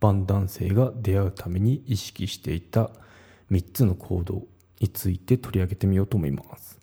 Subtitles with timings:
[0.00, 2.90] 般男性が出会うために意識していた
[3.50, 4.46] 3つの行動
[4.80, 6.80] について取り上げてみようと思います。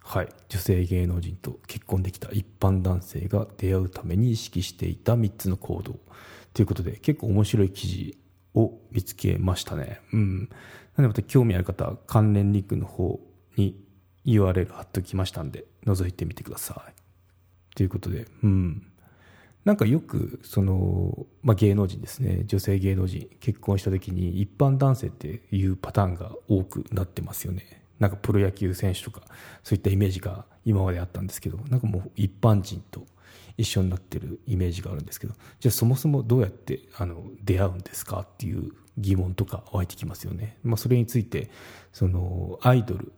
[0.00, 0.28] はい。
[0.48, 5.98] 女性芸能人と結婚できた一般男性が出会うために意識していた3つの行動
[6.52, 8.18] ということで結構面白い記事
[8.54, 10.00] を見つけましたね。
[10.12, 10.38] うん。
[10.96, 13.18] なのでまた興味ある方関連リンクの方
[13.56, 13.82] に
[14.26, 16.94] URL 貼っておきましたんで覗いてみてください。
[17.74, 18.86] ということでうん。
[19.64, 22.42] なんかよくその、まあ、芸能人ですね。
[22.44, 27.82] 女性芸能人結婚した時に一般男性っていうパターンが多くなってますよね。
[27.98, 29.22] なんかプロ野球選手とか
[29.62, 33.06] そういったイメージが今まであったんですけどなんかもう一般人と
[33.56, 38.20] 一緒になってるイメージがあるんですけどじゃあそもそもどうやってあの出会うんですか？
[38.20, 41.50] っていう疑問とか湧いてきますよね、まあ、それについて
[41.92, 43.12] そのアイドル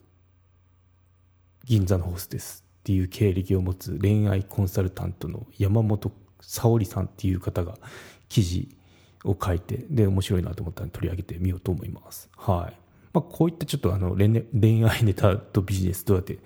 [1.65, 6.13] 銀座のホステスっていう経歴を持つ恋愛コンサルタントの山本
[6.47, 7.77] 沙織さんっていう方が
[8.29, 8.69] 記事
[9.25, 12.31] を書いてで面白いなと思ったので取り上げてみようと思います。
[12.37, 12.77] はい
[13.13, 16.39] まあ、こういったちょっとあの恋愛ネタとビジネスどうやって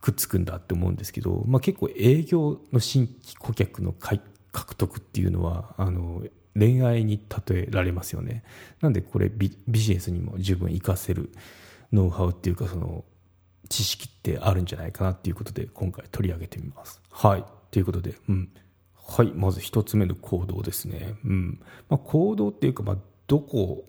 [0.00, 6.22] くっつくんだって思うんですけど、まあ、結構営業の新規顧客の獲得っていうのはあの
[6.58, 8.42] 恋愛に例えられますよね。
[8.80, 11.30] なんでこれビジネスにも十分活かせる
[11.92, 13.04] ノウハウっていうかその
[13.68, 17.00] 知識ってあるんじゃないかなっていうことで今回取り上げてみます。
[17.10, 17.44] はい。
[17.70, 18.48] ということで、うん。
[19.08, 21.14] はい、まず一つ目の行動ですね。
[21.24, 21.60] うん。
[21.88, 23.84] まあ、行動っていうか、まあ、どこ、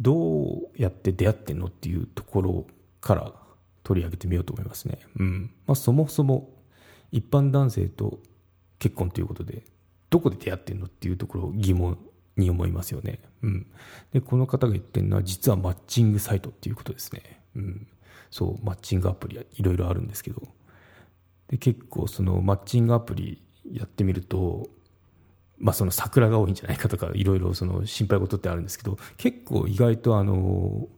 [0.00, 2.66] どうやって出会ってんのっていうところ
[3.00, 3.32] から
[3.82, 4.98] 取り上げてみようと思いますね。
[5.18, 5.50] うん。
[5.66, 6.50] まあ、そもそも
[7.12, 8.20] 一般男性と
[8.78, 9.64] 結婚ということで、
[10.10, 11.98] どこで出会ってんのっていうところを疑問
[12.36, 13.20] に思いますよね。
[13.42, 13.66] うん。
[14.12, 17.40] で、この方が言ってるのは、実はマッチングサイトっていうことですね。
[17.56, 17.86] うん。
[18.30, 20.42] そう、マッチングアプリいろいろあるんですけど、
[21.48, 24.68] で結構そのマッチングアプリやってみると、
[25.58, 30.88] まあ、その桜が多いんじゃないかとかいろいろその心配事ってあるんですけど結構意外とあの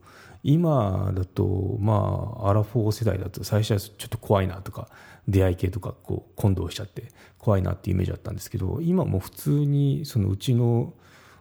[0.43, 4.89] 今だとまあアラフォー世代だと最初はちょっと怖いなとか
[5.27, 10.93] 出会い系とかこう混同しちゃって怖いなっていうイメージだったんですけど今も普通にそのうちの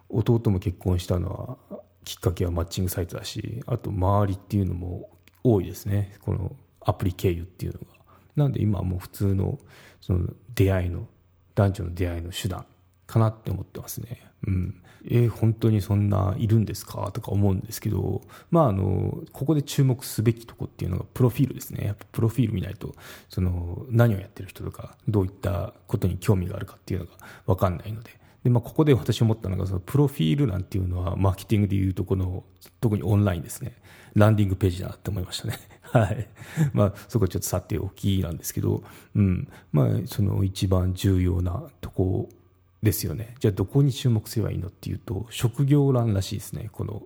[0.08, 5.10] 弟も結婚したのはきっかけはマッチングサイトだしあと周りっていうのも
[5.42, 7.86] 多いですねこのアプリ経由っていうのが。
[8.36, 9.58] なんで今はもう普通の
[10.00, 11.06] その出会いの
[11.54, 12.66] 男女の出会いの手段
[13.06, 14.22] かなって思ってますね。
[14.46, 14.80] うん。
[15.06, 17.10] えー、本当にそんないるんですか？
[17.12, 21.84] とか思うんですけど、まああの、ここで注目すべきとこっていうのがプロフィールですね。
[21.86, 22.94] やっぱプロフィール見ないと、
[23.28, 27.12] その、何をやってる人とか、どういったことに興味があるかっていうのが
[27.44, 28.18] わかんないので。
[28.44, 32.44] で、まあ、ここで私思ったのが、その、プロフィールなんていうのは、マーケティングでいうとこの、
[32.80, 33.76] 特にオンラインですね。
[34.14, 35.58] ランディングページだなって思いましたね。
[35.94, 36.26] はい。
[36.72, 38.82] まあ、そこはちょっとさておきなんですけど、
[39.14, 39.48] うん。
[39.70, 42.28] まあ、その一番重要なとこ
[42.82, 43.36] ですよね。
[43.38, 46.68] じゃあ、どこに注目すればいいのっていうと、職業欄らしいですね。
[46.72, 47.04] この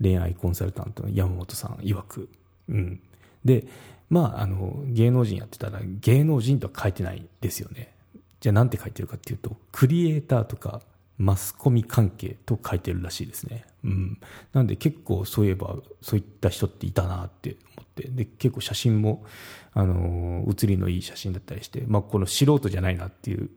[0.00, 2.30] 恋愛コンサルタントの山本さん曰く。
[2.70, 3.00] うん。
[3.44, 3.66] で、
[4.08, 7.92] まあ、あの、芸能人やってたら、芸能人とは書いてないですよね。
[8.40, 10.80] じゃあ、なんて書いてるかっていうと、クリエイターとか、
[11.18, 13.64] マスコミ関係と書いてるらしいですね。
[13.84, 14.18] うん。
[14.52, 17.56] なんで結構そういえばそういった人っていたなって
[17.92, 18.08] って。
[18.08, 19.24] で、結構写真も、
[19.72, 23.50] あの、写りのいい写真だったりして、まあこの素人じゃないなっていう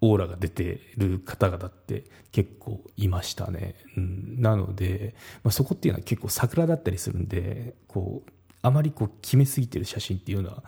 [0.00, 3.76] オーラが出てる方々って結構いましたね。
[3.96, 4.40] うん。
[4.40, 8.30] なので、まあそこっていうのは結構桜だったりするんで、こう、
[8.62, 10.64] あまりこう決めすぎてる写真っていうのは、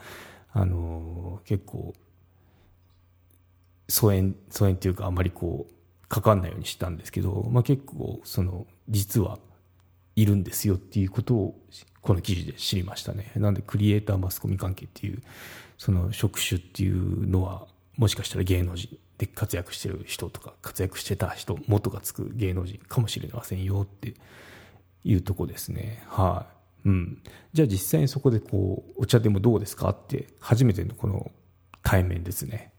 [0.51, 1.93] あの、結構、
[3.87, 5.75] 疎遠、疎遠っていうかあまりこう、
[6.07, 9.39] かかんないようにしたんですけど、まあ、結構その実は
[10.15, 11.59] いるんですよっていうことを
[12.01, 13.31] この記事で知りましたね。
[13.35, 15.21] なんでクリエイターマスコミ関係っていう
[15.77, 17.67] その職種っていうのは
[17.97, 24.13] もしかしたら芸能人で活躍してる人とか活躍してた人元がつく芸能人かもしれませんよって
[25.03, 26.03] いうとこですね。
[26.07, 26.45] は
[26.85, 27.21] い、うん、
[27.53, 31.31] じゃあ実際にそこでこうお茶でもどうですかって初めてのこの
[31.81, 32.71] 対面ですね。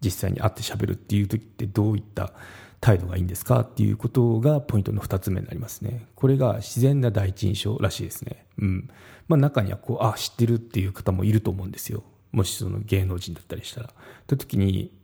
[0.00, 2.32] 実際に会って喋るっていう時ってどういった
[2.80, 6.06] 態度がいいんですかっていうことがポイントの2つ目になりますね。
[6.14, 8.46] これが自然な第一印象らしいですね。
[8.58, 8.90] うん。
[9.26, 12.04] まあ中にはこう、あ、知ってるっていう方もいると思うんですよ。
[12.32, 13.90] もしその芸能人だったりしたら。
[14.26, 14.96] という時に、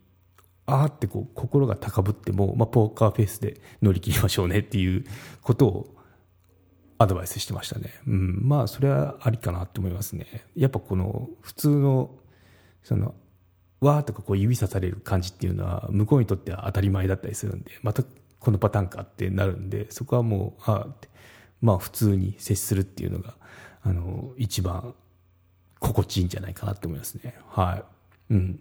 [0.66, 5.04] あーってこう心が高ぶっても、まあ、ポーカーフェイスで乗り切りましょうねっていう
[5.42, 5.94] ことを
[6.96, 7.90] アドバイスしてましたね。
[8.06, 10.44] うん、まあそれはありかなと思いますね。
[10.56, 12.10] やっぱこの普通の
[12.82, 13.14] その
[13.84, 18.02] わーとかこう指さされる感じっていうのは向こうにとっては当たり前だったりするんでまた
[18.38, 21.06] このパターンかってなるんでそこはもうああ
[21.60, 23.34] まあ普通に接するっていうのが
[23.82, 24.94] あの一番
[25.80, 27.34] 心地いいんじゃないかなと思いますね。
[27.48, 27.76] は
[28.30, 28.34] い。
[28.34, 28.60] うん。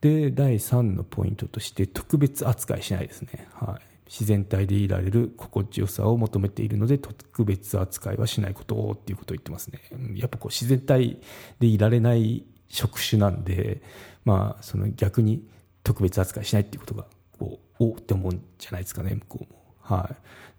[0.00, 3.48] で、第3のポイントとして、特別扱いしないですね。
[3.52, 3.94] はい。
[4.06, 9.80] 自然体でいられる心地よさを求めているので、特別扱いはしないことをっていうことを言ってますね。
[10.16, 11.20] やっぱこう自然体
[11.60, 13.82] でいられない職種なんで、
[14.24, 15.46] まあ、その逆に
[15.82, 17.06] 特別扱いしないっていうことが、
[17.38, 19.64] こう、おって思うんじゃないですかね、向こうも。
[19.80, 20.10] は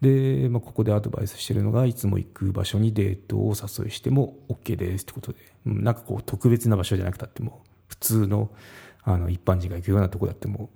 [0.02, 0.06] い。
[0.06, 8.52] で、まあ、ここでアドバイスしてるのが、いつも行く場所にデートをお誘いしても OK ですってことで、うん、なんかこう、特別な場所じゃなくたっても、普通の、
[9.04, 10.70] あの、一般人が行くようなとこだっても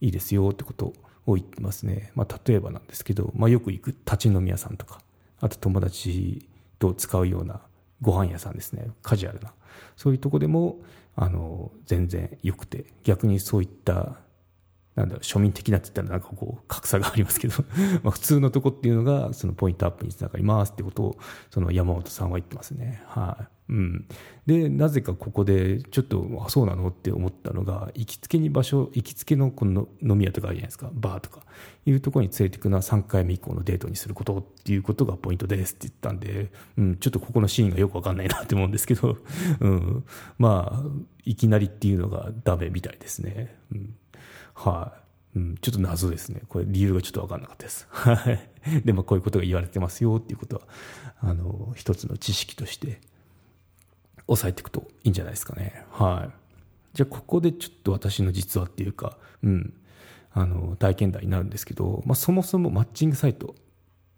[0.00, 0.92] いいですよってこと
[1.26, 2.12] を言ってますね。
[2.14, 5.00] まあ、例えばなんですけど、まあ、よく行く立ち飲み屋さんとか、
[5.40, 6.48] あと友達
[6.78, 7.60] と使うような
[8.00, 8.90] ご飯屋さんですね。
[9.02, 9.52] カジュアルな。
[9.96, 10.78] そういうとこでも、
[11.20, 14.20] あの、全然良くて、逆にそういった
[14.98, 17.54] なんだろ、庶民的なって言ったらなんかこう、格差がありますけど
[18.02, 21.18] まあ普通のとこっていうのが、そのポイントアップにつながりますってことを、
[21.50, 23.02] その山本さんは言ってますね。
[23.06, 23.72] はい。
[23.72, 24.06] うん。
[24.46, 31.42] で、なぜかここで、ちょっと、あ、そうなのって思ったのが、行きつけに場所、行きつけのこの飲み屋とかあるじゃないですか、バーとか、
[31.84, 39.18] いうところに連れていくのは3回目以降のデートにすることっていうことがポイントですって言ったんで、うん、ちょっとここのシーンがよくわかんないなって思うんですけど、
[39.60, 40.04] うん。
[40.38, 40.90] まあ、
[41.24, 43.54] いきなりっていうのがダメみたいですね。
[43.72, 43.94] うん
[44.58, 44.92] は
[45.36, 45.56] い、うん。
[45.60, 46.42] ちょっと謎ですね。
[46.48, 47.86] これ理由がちょっと分かんなかったです。
[47.90, 48.50] はい。
[48.84, 50.62] でもこういうことが言われてますよっていうことは、
[51.20, 53.00] あの、一つの知識として
[54.26, 55.84] 押さえていくといいんじゃないですかね。
[55.90, 56.30] はい。
[56.94, 59.74] じゃあここでちょっと私の実話っていうか、うん、
[60.32, 63.54] あの、体験談になるんですけど、まあそもそもマッチングサイト、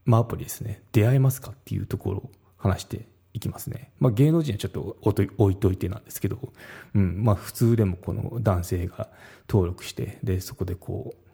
[0.07, 3.93] まあアプリですね、出会えますかっていうところを話していきますね。
[3.99, 6.53] まあ、芸能人はちょっと置いといてなんですけど、
[6.95, 9.09] うん、まあ、普通でもこの男性が
[9.49, 11.31] 登録して、で、そこでこう、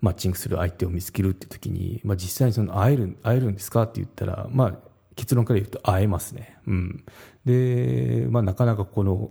[0.00, 4.74] マッチングする相手を見つけるって時に、まあ、実際にその会える、会えるんですかって言ったら、まあ、
[5.14, 6.58] 結論から言うと会えますね。
[6.66, 7.04] うん。
[7.44, 9.30] で、まあ、なかなかこの、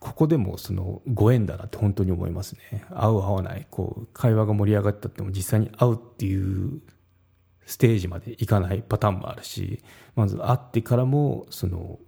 [0.00, 2.84] ここでもそのご縁だなって本当に思いますね。
[2.90, 6.80] 会う会わない、こう、会話が盛り上がったっても実際に会うっていう
[7.68, 9.84] ステージまでいかないパターンもあるし、
[10.16, 11.98] まず会ってからも、その、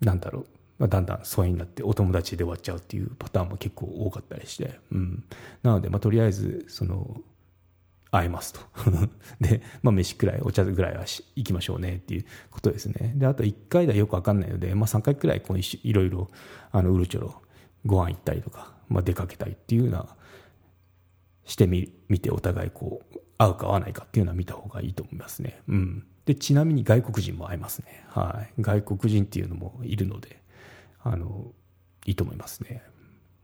[0.00, 0.46] なんだろう、
[0.78, 5.24] まあ、だんだん疎遠になってお友達で終わっちゃうっていうパターンも結構多かったりして、うん。
[5.62, 7.20] なので、まあ、とりあえず、その、
[8.10, 8.60] 会えますと。
[9.38, 13.12] で、まあ、飯くらい、お茶ぐらいはし行きましょうねっていうことですね。
[13.16, 16.30] で、あと1回ではよくわかんないので、まあ、3回くらい、このいろいろ、
[16.72, 17.42] あの、うるちょろ、
[17.84, 20.16] ご飯行ったりとか、まあ、出かけたりっていうような、
[21.44, 25.60] してみ、見てお互いこう、合うか合わないかっていうのは見た方がいいと思いますね。
[25.68, 26.06] うん。
[26.24, 28.04] で、ちなみに外国人も合いますね。
[28.08, 28.62] はい。
[28.62, 30.40] 外国人っていうのもいるので、
[31.02, 31.52] あの、
[32.06, 32.82] いいと思いますね。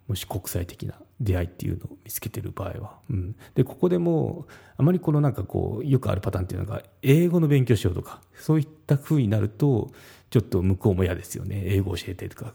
[0.08, 2.98] もし国際的な出会いっていうのを見つけてる場合は。
[3.10, 3.36] うん。
[3.54, 4.46] で、ここでも、
[4.76, 9.92] あまりこのなんかこう、よくあるパターンっていうのが、英語の勉強しようとか、そういった風になると、
[10.30, 11.62] ちょっと向こうも嫌ですよね。
[11.64, 12.54] 英語教えてとか、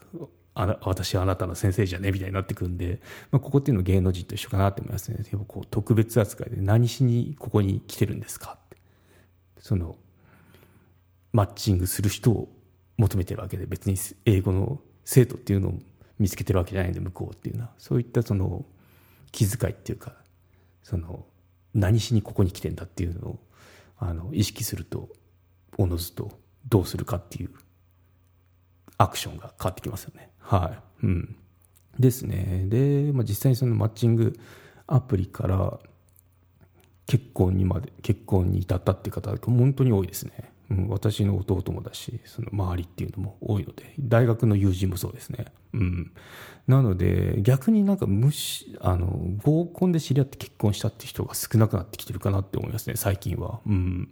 [0.55, 5.17] あ私はあなたの先生じゃねみたいになってくるんで、まあ、ここっていうのは芸能人と一緒かなと思いますね。
[5.31, 8.77] やっぱこう特別扱いで何しにここに来てるんですかって。
[9.59, 9.97] その、
[11.33, 12.49] マッチングする人を
[12.97, 15.79] 求めてるわけで、別に英語の生徒っていうのを
[16.17, 17.71] 見つけてるわけじゃないんで、向こうっていうのは。
[17.77, 18.65] そういったその
[19.33, 20.13] 気遣いっていうか、
[20.83, 21.25] その、
[21.73, 23.39] 何しにここに来てんだっていうのを、
[23.97, 25.09] あの、意識すると、
[25.77, 26.39] おのずと
[26.69, 27.49] どうするかっていう
[28.97, 30.29] アクションが変わってきますよね。
[30.39, 30.73] は
[31.03, 31.05] い。
[31.05, 31.35] うん。
[31.99, 32.65] ですね。
[32.67, 34.37] で、まあ、実際にそのマッチング
[34.87, 35.79] アプリから
[37.05, 40.51] 結婚にまで、結婚に至ったっていう方が本当に多いですね。
[40.71, 45.45] うん、私の弟もだし、その周りっていうのも多いので、大学の友人もそうですね。
[45.73, 46.11] うん。
[46.67, 53.59] なので、逆になんか無視、あの、合コンで知り合って結婚したって人が少なくなってきてるかなって思いますね、最近は。
[53.67, 54.09] うん。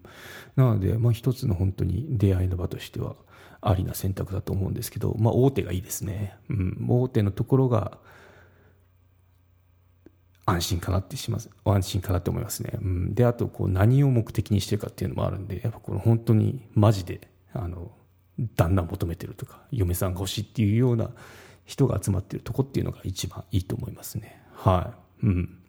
[0.56, 3.16] なので、まあ一つの本当に出会いの場としては、
[3.64, 6.36] ありな選択だと思うんですけど、まあ、大手がいいですね。
[6.50, 7.98] うん、大手のところが
[10.46, 11.50] 安心かなってします。
[11.64, 12.72] 安心かなって思いますね。
[12.82, 17.92] うん、で、あと、こう、何を目的にしてるかっていうのもあるんで、やっぱこの本当にマジで、あの、
[18.56, 21.12] 旦那求めてるとか、嫁さんが欲しいっていうような
[21.66, 24.42] 人が集まってるとこっていうのが一番いいと思いますね。
[24.52, 25.26] はい。
[25.28, 25.60] うん。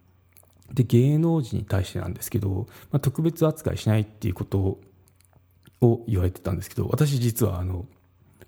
[0.73, 4.79] で、芸能人に対してなんですけど、まあ、特別扱いしないっていうこと
[5.85, 7.85] を言われてたんですけど、私実はあの、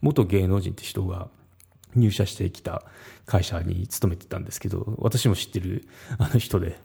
[0.01, 1.29] 元芸能人って人が
[1.95, 2.83] 入社してきた
[3.25, 6.79] 会社に勤めてたんですけど私も知ってる あの人で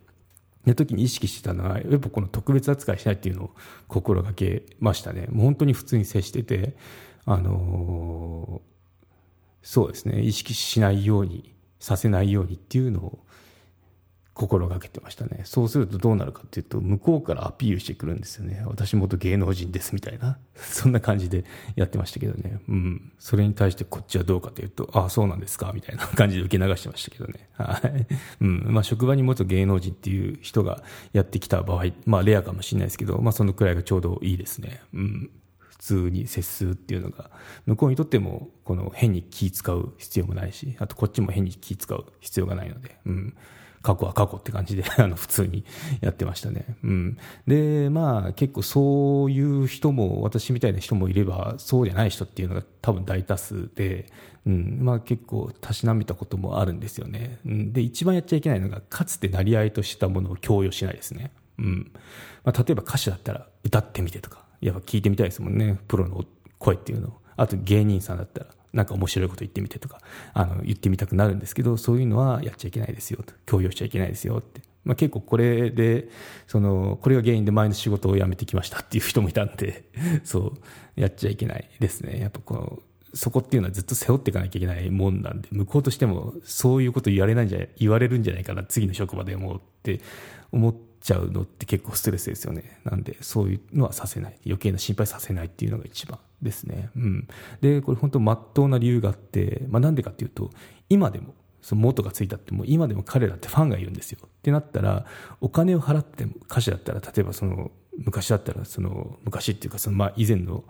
[0.67, 3.51] の時に意識してたのはやっぱこの特別扱いしないっていうのを
[3.89, 5.27] 心がけましたね。
[5.29, 6.77] もう本当に普通に接してて
[7.25, 13.25] あのー、そうですね意識しないようにさせないようにっていうのを
[14.35, 15.43] 心がけてましたね。
[15.45, 18.63] そうするとどうなるかっていうと向こうからアピールしてくるんですよね。
[18.67, 20.39] 私元芸能人ですみたいな。
[20.57, 21.45] そんな感じで
[21.77, 22.61] やってましたけどね。
[22.69, 23.13] うん。
[23.19, 27.49] それに対してこっちはどうかというとああそうなんですかみたいな感じで受け流してましたけどね。
[27.53, 28.07] はい。
[28.41, 28.67] うん。
[28.73, 34.81] まあ職場に元芸能人っていう人がやってきた場合まあレアかもしれないですけどまあそのくらいがちょうどいいですね。
[34.95, 35.31] うん。
[35.59, 37.31] 普通に接するっていうのが
[37.67, 42.97] 向こうにとってもこの変に気使う必要もないしあとこっちも変に気使う必要がないので。
[43.05, 43.37] うん。
[43.83, 45.65] 過去は過去って感じで あの普通に
[46.01, 46.65] やってましたね。
[46.83, 54.07] うん、でまあ結構そういう人も私みたいな人もいればそうじゃない人っていうのが多分大多数で、
[54.47, 54.79] うん。
[54.81, 57.39] まあ、結構たしなめたこともあるんですよね。
[57.47, 61.33] うん、で一番やっちゃいけないのがかつて成り合いとしたものを強要しないですね。
[61.59, 61.93] うん。
[62.45, 65.79] まあ、例えば歌手だったら歌ってみてとかやっぱ聞いてみたいですもんね。
[65.89, 66.25] プロの
[66.59, 67.13] 声っていうのを。
[67.37, 68.47] あと芸人さんだったら。
[68.73, 70.01] なんか面白いこと言ってみてとか、
[70.33, 74.63] あの、言ってみたくなるんですけど、そういうのはやっちゃいけないですよと、強要しちゃいけないですよって。
[74.85, 76.09] まあ、結構これで、
[76.47, 79.85] その、これが原因で前の仕事を辞めてきましたっていう人もいたんで、
[80.25, 80.55] そ
[80.97, 82.19] う、やっちゃいけないですね。
[82.21, 82.83] やっぱこの、
[83.15, 90.01] そこっていうのはずっと背負っていかなきゃいけないもんなんで、向こうとしてもそういうこと言われないんじゃ、言われるんじゃないかな、次の職場でもって
[90.51, 92.81] 思っちゃうのって結構ストレスですよね。
[92.85, 94.39] なんで、そういうのはさせない。
[94.47, 96.91] 余計な心配させないっていうのが一番ですね。
[96.97, 97.29] うん。
[97.61, 100.51] で、これ本当真っ当な理由があって、まあなんでかっていうと、
[100.89, 104.19] 今でも、その元がついたってもう今でも彼らってファンがいるんですよ。
[104.25, 105.07] ってなったら、
[105.41, 110.65] お金を払っても歌手だったら、例えばその、昔だったら、その、昔っていうか、その、まあ以前の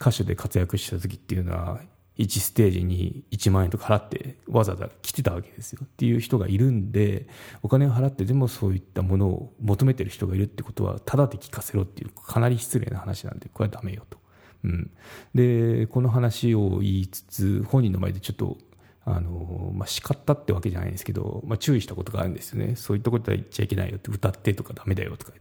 [0.00, 1.80] 歌手で活躍した時っていうのは、
[2.18, 7.26] 1ステージに1万円とか払ってわざわざ来てたわけですよっていう人がいるんで
[7.62, 14.18] お金を払ってでもそういったものを求めてる人がいるってことはただで聞かせろっていうかなり失礼な話なんでこれはダメよと。
[14.64, 14.90] うん、
[15.34, 18.58] でこの話を言いつつ本人の前でちょっと
[19.04, 25.32] あの、まあ、叱ったってわけじゃないんですけど、まあ、注意したことがあるんですよねそういったことは言っちゃいけないよって歌ってとかダメだよとか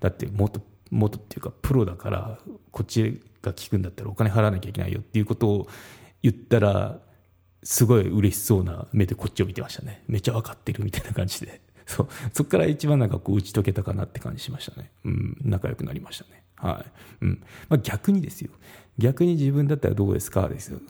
[0.00, 2.38] だってもっと元っていうかプロだから
[2.72, 5.68] こっちが聞くんだったらお金払わなきゃいけないよっていうことを
[6.24, 7.00] 言ったら、
[7.62, 10.02] すごい嬉しそうな目でこっちを見てましたね。
[10.08, 11.60] めっちゃ分かってるみたいな感じで。
[11.86, 12.08] そう。
[12.32, 14.90] そこから一番なんかこう打ち解けたかなって感じしましたね。
[15.04, 15.36] うん。
[15.42, 16.42] 仲良くなりましたね。
[16.68, 16.84] は
[17.20, 17.24] い。
[17.24, 17.42] うん。
[17.68, 18.50] まあ逆にですよ。
[18.98, 20.48] 逆に自分だったらどうですか？
[20.48, 20.80] ですよ。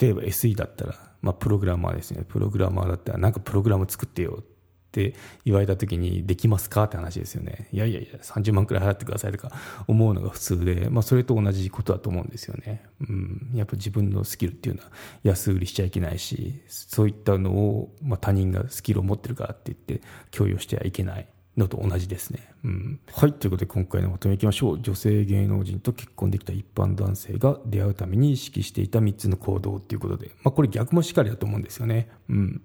[0.00, 2.24] 例えば SE だったら、まあプログラマーですね。
[2.28, 4.44] プログラマーだったらなんかプログラム作ってよっ
[4.92, 6.84] て言われた時にできますか？
[6.84, 7.68] って話ですよね。
[7.72, 9.50] いやいやいや、30万くらい払ってくださいとか
[9.86, 12.84] 思うのが普通で、まあそれと同じことだと思うんですよね。
[13.00, 13.50] うん。
[13.54, 14.90] やっぱ自分のスキルっていうのは
[15.22, 21.26] 安売りしちゃいけないし、そういったのを、まあ他人がスキルを持ってるからって言って強要してはいけない。
[21.56, 22.52] のと同じですね。
[22.64, 23.00] うん。
[23.12, 23.32] はい。
[23.32, 24.80] ということで今回のまとめいきましょう。
[24.80, 32.08] 女性芸能人と結婚できた一般男性が出会うために意識していた3つの行動っていうことで、まあこれ逆もしっかりだと思うんですよね。
[32.28, 32.62] うん。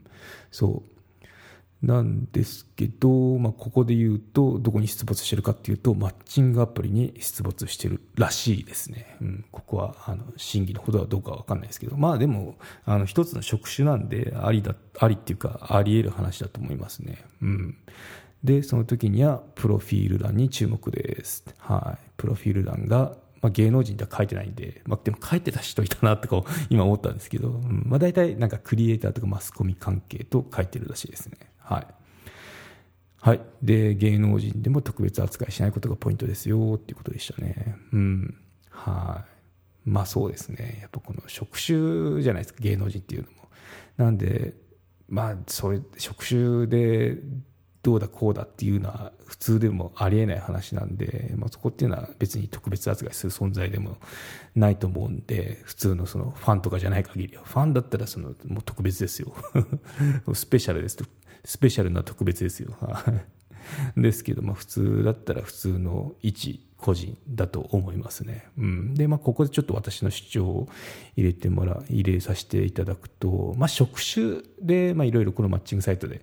[0.51, 0.95] そう。
[1.85, 9.17] なんですけど、まあ、ここで言うと、どこに出没してるかっていうと、マッチングアプリに出没してるらしいですね。
[9.21, 17.23] うん、ここは、あの、真偽のほどはどうかわかんないですけど、まあでも、あの、一つの職種なんで、ありだ、ありっていうか、あり得る話だと思いますね。
[17.41, 17.77] うん。
[18.45, 21.43] で、その時には、プロフィール欄に注目です。
[21.57, 22.11] はい。
[22.15, 31.37] プロフィール欄が、まあ、芸能人では書いてないんで、まあ、でも書いてた人いたなとか 今思ったんですけど、うん、まあ、大体なんかクリエイターとかマスコミ関係と書いてるらしいですね。
[31.57, 31.87] はい。
[33.19, 33.41] はい。
[33.63, 37.75] で、芸能人でも特別扱いしないことがポイントですよっていうことでしたね。
[37.91, 38.35] うん。
[38.69, 39.25] は
[39.85, 39.89] い。
[39.89, 40.79] まあそうですね。
[40.81, 43.49] やっぱこの職種じゃないですか、芸能人っていうのも。
[43.97, 44.53] なんで、
[45.07, 47.17] まあ、そういう職種で
[47.85, 53.97] どうだこうだっていうのは普通でもありえない話なんで、まあ、そこっていうのは別に特別扱いする存在でも
[54.55, 59.35] ないと思うんで普通のそのファンとかじゃない限りはファンだったらそのもう特別ですよ
[60.33, 60.97] スペシャルです
[61.43, 62.75] スペシャルな特別ですよ。
[63.97, 68.47] ですけど、まあ、普通だったら普通の一個人だと思いますね。
[68.57, 70.69] うん、で、まあ、ここでちょっと私の主張を
[71.15, 76.21] 入れてもら入れさせていただくと、まあ、職種で、まあ、いろいろこのマッチングサイトで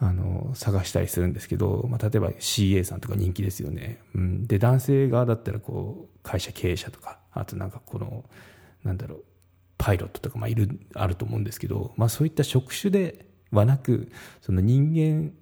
[0.00, 4.00] あの探したりするんですけど、まあ、例えば CA さんとか人気ですよね。
[4.14, 8.24] うん、で男性側だったらこう会社経営者とかあとなんかこの
[8.84, 9.24] なんだろう
[9.76, 15.32] パイロットとかまあいるあると思うんですけど、まあ、そういった職種ではなくその人間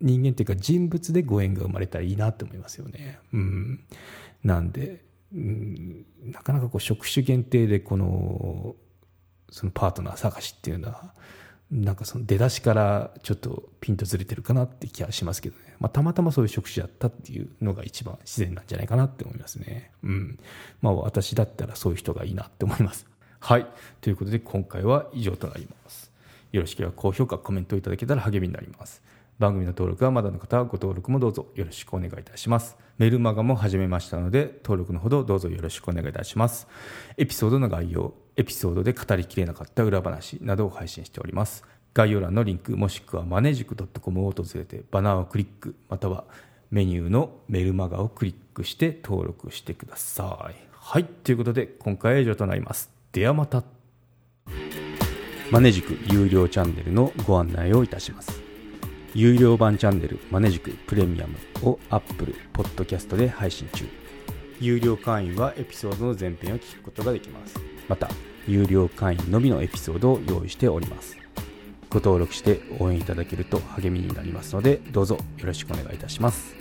[0.00, 3.18] 人間っていうか人物でご縁が生まれたらいいなって思いますよね。
[3.34, 3.84] うん、
[4.42, 5.04] なんで、
[5.34, 8.76] うん、なかなかこう職種限定でこの
[9.50, 11.14] そのパートナー探しっていうのは
[11.70, 19.92] なんかその出だしからちょっとピンとずれてるかなって気はしますけどね、まあ、たまたまそういう職種だったっていうのが一番自然なんじゃないかなって思いますね。
[20.02, 20.38] うん。
[20.82, 23.06] まあ私だったらそういう人がいいなって思います。
[23.38, 23.66] はい。
[24.00, 26.10] ということで今回は以上となります。
[26.50, 29.00] よろしければ高評価コメントいただけたら励みになります。
[29.40, 32.76] 番組の登録はまだの方はご登録もどうぞよろしくお願いいたします。
[32.98, 36.68] メルマガも始めましたので、登録のほどどうぞよろしくお願いいたします。
[37.16, 41.64] エピソードの概要、エピソードで語りきれなかった裏話などを配信しております。
[41.94, 46.24] 概要欄のリンク、もしくはマネジク .com を訪れて、バナーをクリック、または
[46.70, 50.54] メニューのメルマガをクリックして登録してください。
[50.70, 52.90] はい、ということで今回は以上となります。
[53.12, 53.64] ではまた。
[55.50, 58.49] マネジク有料チャンネルのご案内をいたします。
[59.14, 61.36] 有料版チャンネルマネジクプレミアム
[61.68, 63.84] を Apple Podcast で配信中。
[64.60, 67.58] 有料会員はエピソードの前編を聞くことができます。
[67.88, 68.08] また
[68.46, 71.16] 有料会員のみのエピソードを用意しております。
[71.88, 76.59] ご登録して応援いただけると励みになりますのでどうぞよろしくお願いいたします。